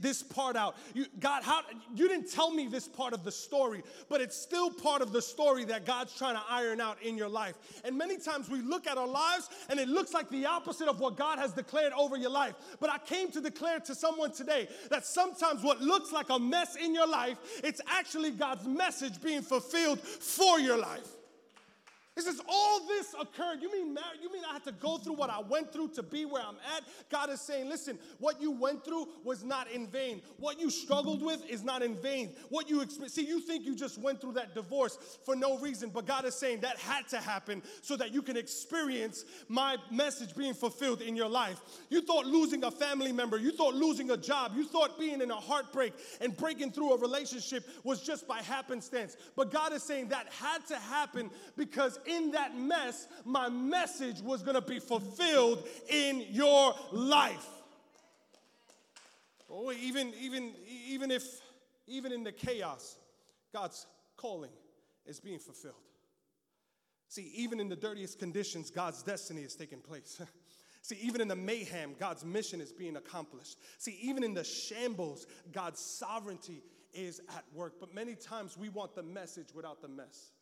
[0.00, 0.76] this part out.
[0.94, 1.60] You, God, how
[1.94, 5.22] you didn't tell me this part of the story, but it's still part of the
[5.22, 7.54] story that God's trying to iron out in your life.
[7.84, 11.00] And many times we look at our lives and it looks like the opposite of
[11.00, 12.54] what God has declared over your life.
[12.80, 16.76] But I came to declare to someone today that sometimes what looks like a mess
[16.76, 21.13] in your life, it's actually God's message being fulfilled for your life.
[22.16, 23.60] It says, all this occurred.
[23.60, 23.98] You mean?
[24.22, 26.58] You mean I had to go through what I went through to be where I'm
[26.76, 26.84] at?
[27.10, 30.22] God is saying, listen, what you went through was not in vain.
[30.38, 32.30] What you struggled with is not in vain.
[32.50, 36.06] What you see, you think you just went through that divorce for no reason, but
[36.06, 40.54] God is saying that had to happen so that you can experience my message being
[40.54, 41.60] fulfilled in your life.
[41.90, 45.32] You thought losing a family member, you thought losing a job, you thought being in
[45.32, 49.16] a heartbreak and breaking through a relationship was just by happenstance.
[49.34, 54.42] But God is saying that had to happen because in that mess, my message was
[54.42, 57.46] going to be fulfilled in your life.
[59.50, 60.52] Oh, even, even,
[60.88, 61.24] even if,
[61.86, 62.98] even in the chaos,
[63.52, 63.86] God's
[64.16, 64.50] calling
[65.06, 65.74] is being fulfilled.
[67.08, 70.20] See, even in the dirtiest conditions, God's destiny is taking place.
[70.82, 73.58] See, even in the mayhem, God's mission is being accomplished.
[73.78, 76.62] See, even in the shambles, God's sovereignty
[76.92, 77.74] is at work.
[77.80, 80.32] But many times we want the message without the mess.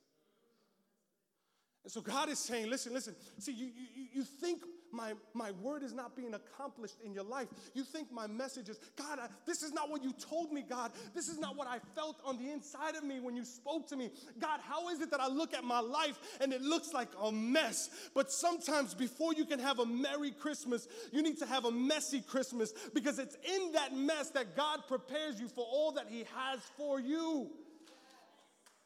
[1.84, 5.82] And so God is saying, listen, listen, see, you, you, you think my, my word
[5.82, 7.48] is not being accomplished in your life.
[7.74, 10.92] You think my message is, God, I, this is not what you told me, God.
[11.14, 13.96] This is not what I felt on the inside of me when you spoke to
[13.96, 14.10] me.
[14.38, 17.32] God, how is it that I look at my life and it looks like a
[17.32, 17.90] mess?
[18.14, 22.20] But sometimes before you can have a Merry Christmas, you need to have a messy
[22.20, 26.60] Christmas because it's in that mess that God prepares you for all that He has
[26.76, 27.50] for you.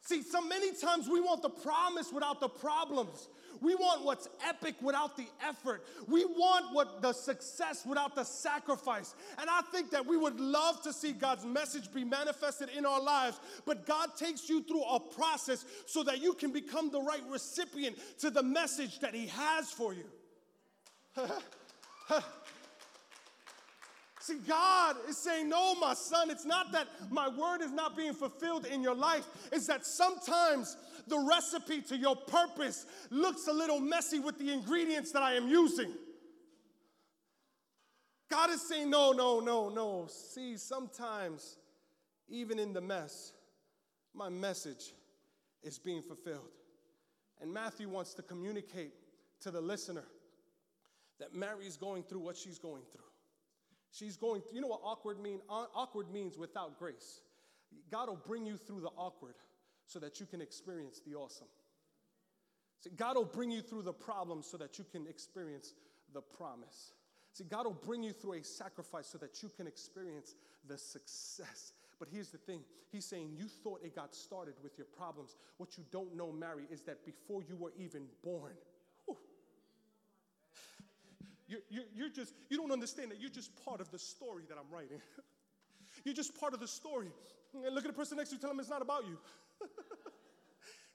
[0.06, 3.26] See, so many times we want the promise without the problems.
[3.60, 5.84] We want what's epic without the effort.
[6.06, 9.16] We want what the success without the sacrifice.
[9.36, 13.02] And I think that we would love to see God's message be manifested in our
[13.02, 17.22] lives, but God takes you through a process so that you can become the right
[17.28, 20.04] recipient to the message that He has for you.
[24.26, 28.12] See, God is saying, No, my son, it's not that my word is not being
[28.12, 29.24] fulfilled in your life.
[29.52, 35.12] It's that sometimes the recipe to your purpose looks a little messy with the ingredients
[35.12, 35.92] that I am using.
[38.28, 40.08] God is saying, No, no, no, no.
[40.08, 41.58] See, sometimes,
[42.28, 43.32] even in the mess,
[44.12, 44.92] my message
[45.62, 46.50] is being fulfilled.
[47.40, 48.94] And Matthew wants to communicate
[49.42, 50.04] to the listener
[51.20, 53.02] that Mary is going through what she's going through.
[53.98, 55.40] She's going, you know what awkward mean?
[55.48, 57.20] Uh, awkward means without grace.
[57.90, 59.34] God will bring you through the awkward
[59.86, 61.46] so that you can experience the awesome.
[62.80, 65.72] See, God will bring you through the problem so that you can experience
[66.12, 66.92] the promise.
[67.32, 70.34] See, God will bring you through a sacrifice so that you can experience
[70.68, 71.72] the success.
[71.98, 72.60] But here's the thing
[72.92, 75.36] He's saying, You thought it got started with your problems.
[75.56, 78.52] What you don't know, Mary, is that before you were even born,
[81.48, 84.58] you're, you're, you're just, you don't understand that you're just part of the story that
[84.58, 85.00] I'm writing.
[86.04, 87.08] you're just part of the story.
[87.54, 89.18] And look at the person next to you, tell them it's not about you.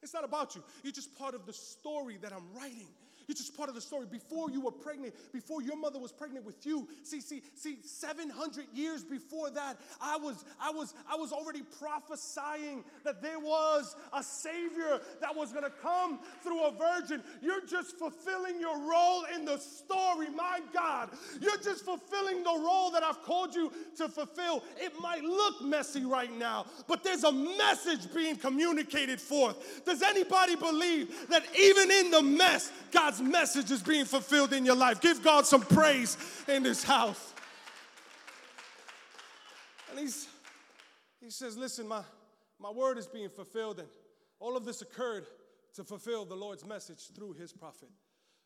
[0.03, 0.63] It's not about you.
[0.83, 2.87] You're just part of the story that I'm writing.
[3.27, 4.05] You're just part of the story.
[4.09, 8.65] Before you were pregnant, before your mother was pregnant with you, see, see, see, 700
[8.73, 14.23] years before that, I was, I was, I was already prophesying that there was a
[14.23, 17.23] savior that was gonna come through a virgin.
[17.41, 21.09] You're just fulfilling your role in the story, my God.
[21.39, 24.63] You're just fulfilling the role that I've called you to fulfill.
[24.77, 29.85] It might look messy right now, but there's a message being communicated forth.
[29.85, 34.75] Does anybody believe that even in the mess, God's message is being fulfilled in your
[34.75, 35.01] life?
[35.01, 37.33] Give God some praise in this house.
[39.89, 40.27] And he's,
[41.21, 42.01] he says, Listen, my,
[42.59, 43.87] my word is being fulfilled, and
[44.39, 45.27] all of this occurred
[45.75, 47.89] to fulfill the Lord's message through his prophet.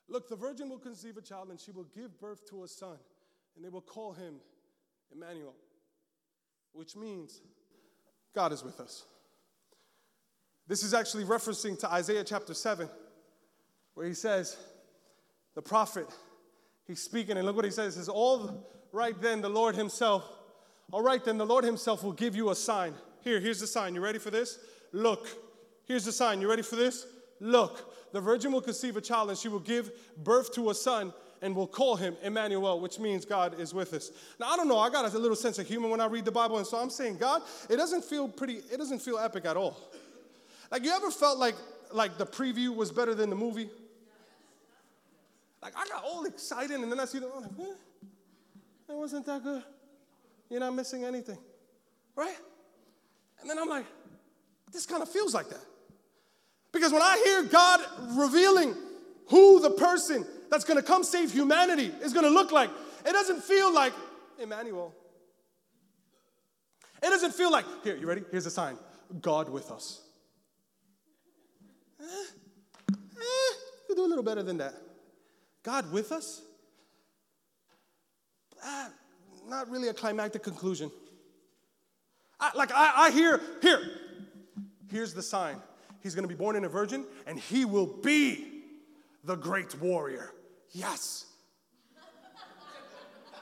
[0.07, 2.97] Look, the virgin will conceive a child, and she will give birth to a son,
[3.55, 4.35] and they will call him
[5.11, 5.55] Emmanuel,
[6.73, 7.41] which means
[8.33, 9.05] God is with us.
[10.67, 12.89] This is actually referencing to Isaiah chapter 7,
[13.95, 14.55] where he says,
[15.55, 16.07] the prophet,
[16.85, 17.95] he's speaking, and look what he says.
[17.95, 20.23] He says, All right then, the Lord himself,
[20.91, 22.93] all right then, the Lord himself will give you a sign.
[23.21, 23.95] Here, here's the sign.
[23.95, 24.59] You ready for this?
[24.91, 25.27] Look.
[25.85, 26.41] Here's the sign.
[26.41, 27.05] You ready for this?
[27.39, 27.93] Look.
[28.13, 29.91] The virgin will conceive a child, and she will give
[30.23, 34.11] birth to a son, and we'll call him Emmanuel, which means God is with us.
[34.39, 36.31] Now, I don't know, I got a little sense of humor when I read the
[36.31, 39.57] Bible, and so I'm saying, God, it doesn't feel pretty, it doesn't feel epic at
[39.57, 39.77] all.
[40.71, 41.55] Like, you ever felt like,
[41.91, 43.69] like the preview was better than the movie?
[45.65, 49.41] Like, I got all excited, and then I see the, I'm like, eh, wasn't that
[49.41, 49.63] good.
[50.47, 51.39] You're not missing anything,
[52.15, 52.37] right?
[53.41, 53.85] And then I'm like,
[54.71, 55.65] this kind of feels like that.
[56.71, 57.79] Because when I hear God
[58.15, 58.75] revealing
[59.29, 62.69] who the person that's gonna come save humanity is gonna look like,
[63.03, 63.93] it doesn't feel like
[64.37, 64.93] Emmanuel.
[67.01, 68.21] It doesn't feel like, here, you ready?
[68.29, 68.77] Here's a sign
[69.19, 70.01] God with us.
[71.99, 73.53] Eh, eh,
[73.89, 74.84] you do a little better than that.
[75.65, 76.43] God with us?
[78.63, 78.89] Ah,
[79.47, 80.91] not really a climactic conclusion.
[82.39, 83.79] I, like, I, I hear, here,
[84.91, 85.57] here's the sign.
[86.03, 88.61] He's gonna be born in a virgin, and he will be
[89.23, 90.31] the great warrior.
[90.71, 91.25] Yes.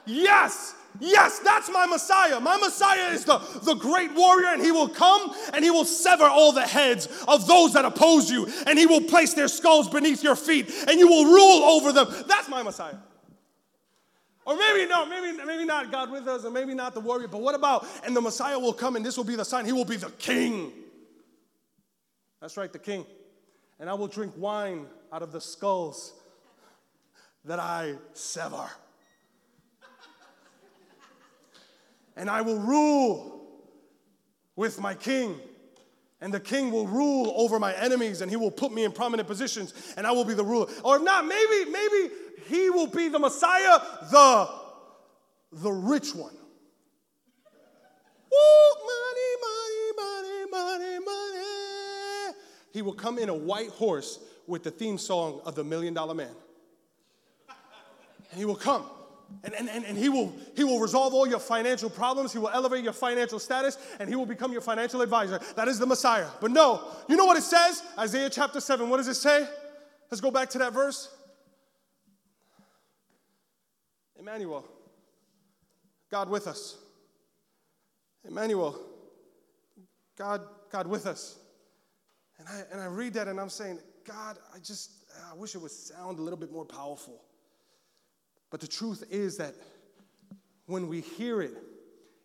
[0.06, 2.40] Yes, yes, that's my Messiah.
[2.40, 6.24] My Messiah is the, the great warrior, and he will come and he will sever
[6.24, 10.22] all the heads of those that oppose you, and he will place their skulls beneath
[10.22, 12.06] your feet, and you will rule over them.
[12.26, 12.96] That's my Messiah.
[14.46, 17.40] Or maybe no, maybe, maybe not God with us, or maybe not the warrior, but
[17.40, 19.86] what about, and the Messiah will come, and this will be the sign, he will
[19.86, 20.70] be the king.
[22.40, 23.06] That's right, the king.
[23.80, 26.12] And I will drink wine out of the skulls
[27.46, 28.68] that I sever.
[32.16, 33.34] And I will rule
[34.56, 35.38] with my king.
[36.20, 39.28] And the king will rule over my enemies and he will put me in prominent
[39.28, 40.66] positions and I will be the ruler.
[40.82, 42.14] Or if not, maybe, maybe
[42.46, 43.78] he will be the Messiah,
[44.10, 44.48] the,
[45.52, 46.34] the rich one.
[48.32, 52.34] Woo, money, money, money, money, money.
[52.72, 56.14] He will come in a white horse with the theme song of the Million Dollar
[56.14, 56.34] Man.
[58.30, 58.84] And he will come
[59.42, 62.32] and, and, and, and he, will, he will resolve all your financial problems.
[62.32, 65.38] He will elevate your financial status and he will become your financial advisor.
[65.56, 66.28] That is the Messiah.
[66.40, 67.82] But no, you know what it says?
[67.98, 68.88] Isaiah chapter 7.
[68.88, 69.46] What does it say?
[70.10, 71.14] Let's go back to that verse.
[74.18, 74.66] Emmanuel,
[76.10, 76.78] God with us.
[78.26, 78.80] Emmanuel,
[80.16, 80.40] God,
[80.72, 81.38] God with us.
[82.38, 85.58] And I, and I read that and I'm saying, God, I just, I wish it
[85.58, 87.22] would sound a little bit more powerful.
[88.54, 89.56] But the truth is that
[90.66, 91.54] when we hear it,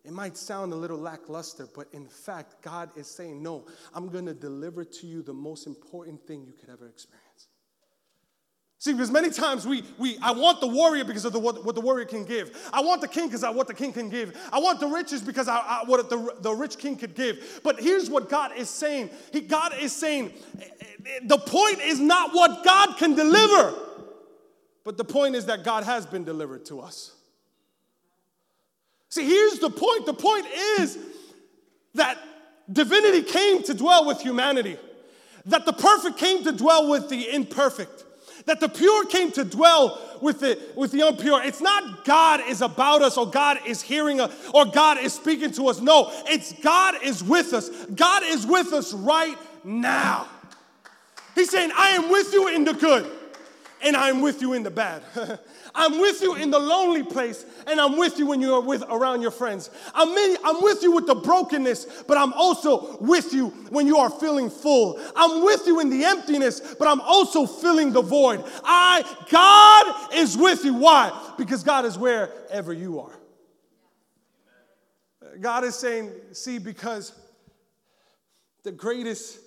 [0.06, 3.66] it might sound a little lackluster, but in fact, God is saying, No,
[3.96, 7.48] I'm gonna deliver to you the most important thing you could ever experience.
[8.78, 11.74] See, because many times we, we I want the warrior because of the, what, what
[11.74, 12.56] the warrior can give.
[12.72, 14.38] I want the king because of what the king can give.
[14.54, 17.60] I want the riches because I, I, what the, the rich king could give.
[17.64, 19.10] But here's what God is saying.
[19.34, 23.89] He, God is saying, eh, eh, the point is not what God can deliver.
[24.90, 27.12] But the point is that God has been delivered to us.
[29.10, 30.48] See, here's the point the point
[30.80, 30.98] is
[31.94, 32.18] that
[32.74, 34.80] divinity came to dwell with humanity,
[35.46, 38.04] that the perfect came to dwell with the imperfect.
[38.48, 41.44] That the pure came to dwell with the, with the impure.
[41.44, 45.52] It's not God is about us or God is hearing us or God is speaking
[45.52, 45.80] to us.
[45.82, 47.70] No, it's God is with us.
[47.94, 50.28] God is with us right now.
[51.36, 53.19] He's saying, I am with you in the good.
[53.84, 55.04] And I'm with you in the bad.
[55.76, 58.84] I'm with you in the lonely place, and I'm with you when you are with
[58.90, 59.70] around your friends.
[59.94, 63.98] I'm, in, I'm with you with the brokenness, but I'm also with you when you
[63.98, 65.00] are feeling full.
[65.16, 68.44] I'm with you in the emptiness, but I'm also filling the void.
[68.64, 70.74] I, God is with you.
[70.74, 71.34] Why?
[71.38, 73.14] Because God is wherever you are.
[75.40, 77.14] God is saying, see, because
[78.64, 79.40] the greatest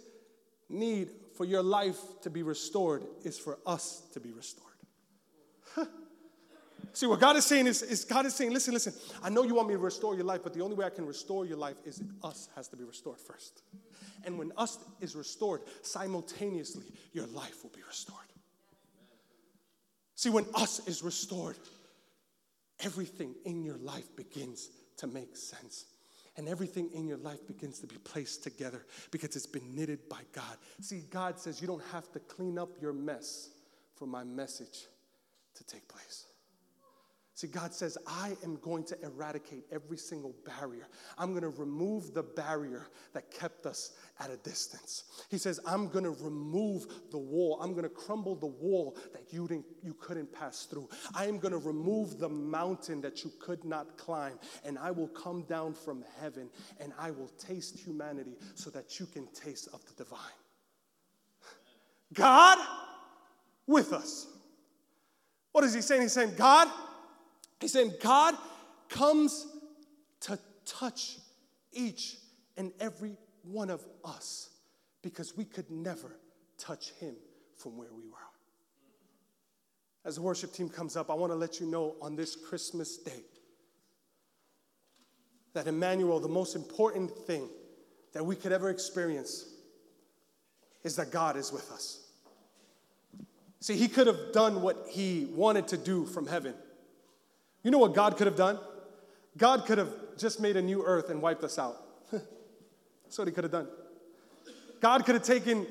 [0.69, 4.69] need for your life to be restored is for us to be restored.
[6.95, 9.55] See, what God is saying is, is, God is saying, listen, listen, I know you
[9.55, 11.77] want me to restore your life, but the only way I can restore your life
[11.87, 13.63] is us has to be restored first.
[14.25, 18.19] And when us is restored, simultaneously, your life will be restored.
[20.17, 21.57] See, when us is restored,
[22.81, 24.69] everything in your life begins
[24.99, 25.87] to make sense.
[26.37, 30.21] And everything in your life begins to be placed together because it's been knitted by
[30.33, 30.57] God.
[30.81, 33.51] See, God says you don't have to clean up your mess
[33.97, 34.87] for my message
[35.55, 36.27] to take place.
[37.43, 40.87] See, God says, I am going to eradicate every single barrier.
[41.19, 45.27] I'm going to remove the barrier that kept us at a distance.
[45.29, 47.59] He says, I'm going to remove the wall.
[47.61, 50.89] I'm going to crumble the wall that you, didn't, you couldn't pass through.
[51.17, 54.39] I am going to remove the mountain that you could not climb.
[54.65, 59.07] And I will come down from heaven and I will taste humanity so that you
[59.07, 60.21] can taste of the divine.
[62.15, 62.59] God
[63.67, 64.29] with us.
[65.51, 66.03] What is he saying?
[66.03, 66.69] He's saying, God,
[67.63, 68.35] He's saying God
[68.89, 69.47] comes
[70.23, 70.37] to
[70.67, 71.19] touch
[71.73, 72.17] each
[72.57, 74.51] and every one of us
[75.01, 76.19] because we could never
[76.59, 77.15] touch him
[77.57, 78.19] from where we were.
[80.05, 82.97] As the worship team comes up, I want to let you know on this Christmas
[82.97, 83.23] day
[85.55, 87.49] that Emmanuel, the most important thing
[88.13, 89.47] that we could ever experience
[90.83, 92.09] is that God is with us.
[93.61, 96.55] See, he could have done what he wanted to do from heaven.
[97.63, 98.59] You know what God could have done?
[99.37, 101.77] God could have just made a new earth and wiped us out.
[102.11, 103.69] That's what he could have done.
[104.81, 105.67] God could have taken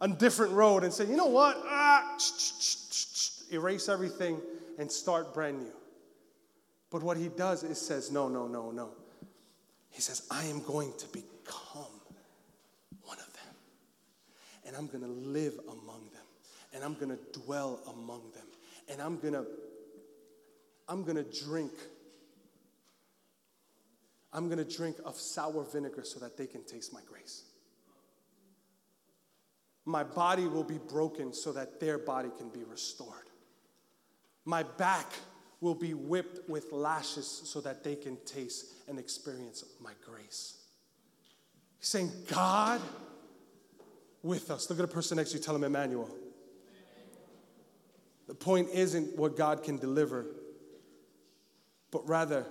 [0.00, 1.56] a different road and said, you know what?
[1.64, 2.16] Ah,
[3.52, 4.40] erase everything
[4.78, 5.72] and start brand new.
[6.90, 8.90] But what he does is says, no, no, no, no.
[9.90, 11.90] He says, I am going to become
[13.02, 13.54] one of them.
[14.66, 16.22] And I'm going to live among them.
[16.74, 18.46] And I'm going to dwell among them.
[18.88, 19.46] And I'm going to
[20.88, 21.72] I'm going to drink.
[24.32, 27.44] I'm going to drink of sour vinegar so that they can taste my grace.
[29.84, 33.30] My body will be broken so that their body can be restored.
[34.44, 35.12] My back
[35.60, 40.58] will be whipped with lashes so that they can taste and experience my grace.
[41.78, 42.80] He's saying, God
[44.22, 44.68] with us.
[44.68, 46.10] Look at the person next to you, tell him Emmanuel.
[48.26, 50.26] The point isn't what God can deliver,
[51.90, 52.44] but rather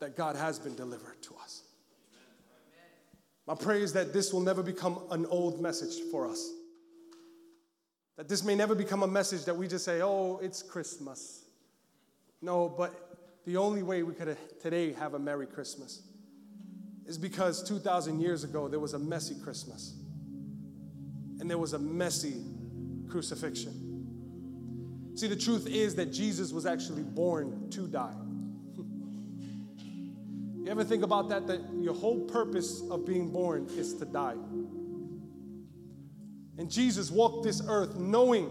[0.00, 1.62] that God has been delivered to us.
[3.46, 6.50] My prayer is that this will never become an old message for us.
[8.16, 11.44] That this may never become a message that we just say, oh, it's Christmas.
[12.40, 16.02] No, but the only way we could today have a Merry Christmas
[17.06, 19.94] is because 2,000 years ago there was a messy Christmas
[21.40, 22.42] and there was a messy
[23.08, 25.12] crucifixion.
[25.14, 28.14] See, the truth is that Jesus was actually born to die.
[30.64, 31.46] You ever think about that?
[31.46, 34.36] That your whole purpose of being born is to die.
[36.56, 38.50] And Jesus walked this earth knowing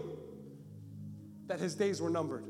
[1.48, 2.44] that his days were numbered.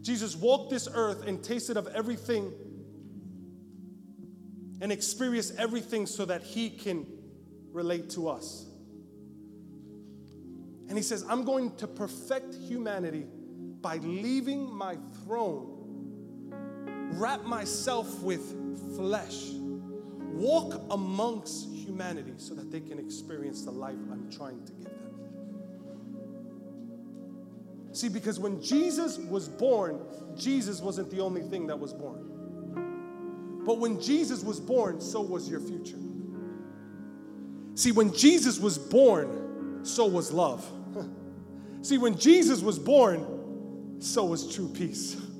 [0.00, 2.50] Jesus walked this earth and tasted of everything
[4.80, 7.06] and experienced everything so that he can
[7.70, 8.64] relate to us.
[10.88, 13.26] And he says, I'm going to perfect humanity
[13.82, 15.71] by leaving my throne
[17.12, 19.50] wrap myself with flesh,
[20.32, 25.12] walk amongst humanity so that they can experience the life I'm trying to give them.
[27.92, 30.00] See, because when Jesus was born,
[30.36, 32.28] Jesus wasn't the only thing that was born.
[33.64, 35.98] But when Jesus was born, so was your future.
[37.74, 40.68] See, when Jesus was born, so was love.
[41.82, 45.16] See, when Jesus was born, so was true peace.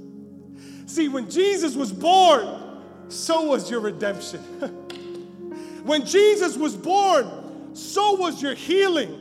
[0.86, 4.40] See, when Jesus was born, so was your redemption.
[5.84, 9.18] when Jesus was born, so was your healing.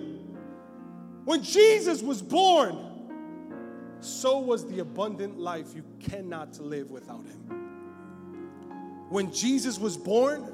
[1.26, 2.78] When Jesus was born,
[4.00, 7.62] so was the abundant life you cannot live without Him.
[9.10, 10.52] When Jesus was born,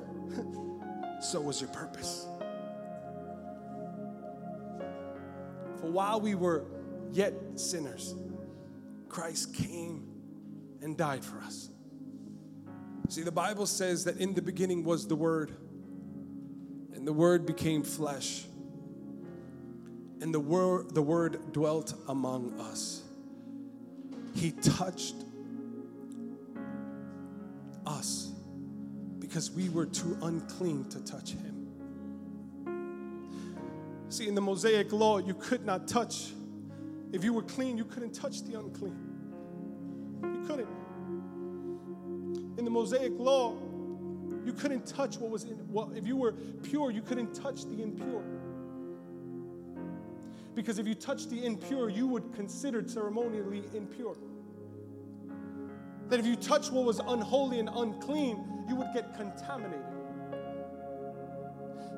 [1.21, 2.27] so was your purpose.
[5.79, 6.65] For while we were
[7.11, 8.15] yet sinners,
[9.07, 10.16] Christ came
[10.81, 11.69] and died for us.
[13.09, 15.51] See, the Bible says that in the beginning was the Word,
[16.93, 18.45] and the Word became flesh,
[20.21, 23.03] and the Word, the word dwelt among us.
[24.35, 25.15] He touched
[27.85, 28.31] us
[29.19, 31.57] because we were too unclean to touch Him.
[34.09, 36.33] See, in the Mosaic law, you could not touch.
[37.11, 39.06] If you were clean, you couldn't touch the unclean.
[42.77, 43.55] Mosaic law,
[44.45, 47.81] you couldn't touch what was in, well, if you were pure, you couldn't touch the
[47.81, 48.23] impure.
[50.53, 54.15] Because if you touched the impure, you would consider ceremonially impure.
[56.09, 59.83] That if you touch what was unholy and unclean, you would get contaminated.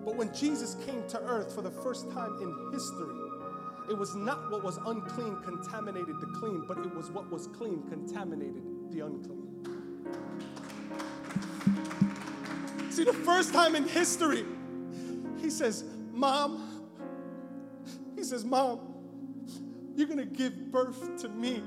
[0.06, 3.20] But when Jesus came to earth for the first time in history,
[3.90, 7.84] it was not what was unclean contaminated the clean, but it was what was clean
[7.90, 9.49] contaminated the unclean.
[13.00, 14.44] See, the first time in history,
[15.38, 16.92] he says, Mom,
[18.14, 18.82] he says, Mom,
[19.96, 21.64] you're gonna give birth to me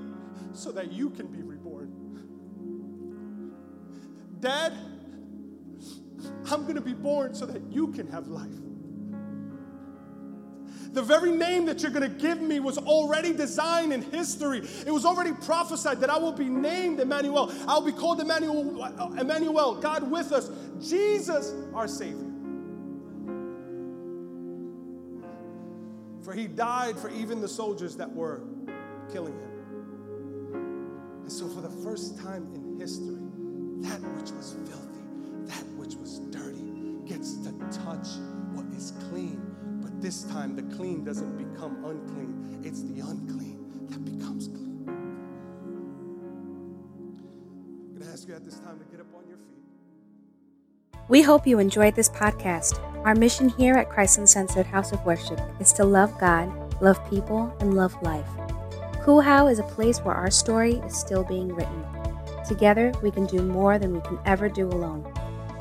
[0.52, 1.90] so that you can be reborn.
[4.40, 4.74] Dad,
[6.50, 8.50] I'm gonna be born so that you can have life.
[10.92, 14.58] The very name that you're going to give me was already designed in history.
[14.86, 17.50] It was already prophesied that I will be named Emmanuel.
[17.66, 18.84] I'll be called Emmanuel,
[19.18, 22.28] Emmanuel, God with us, Jesus, our Savior.
[26.22, 28.42] For he died for even the soldiers that were
[29.12, 29.50] killing him.
[31.22, 33.22] And so, for the first time in history,
[33.88, 36.62] that which was filthy, that which was dirty,
[37.06, 37.52] gets to
[37.84, 38.08] touch
[38.52, 39.51] what is clean.
[40.02, 44.84] This time, the clean doesn't become unclean, it's the unclean that becomes clean.
[47.68, 49.62] I'm going to ask you at this time to get up on your feet.
[51.08, 52.80] We hope you enjoyed this podcast.
[53.04, 57.56] Our mission here at Christ Uncensored House of Worship is to love God, love people,
[57.60, 58.26] and love life.
[59.02, 61.84] Cool is a place where our story is still being written.
[62.48, 65.06] Together, we can do more than we can ever do alone.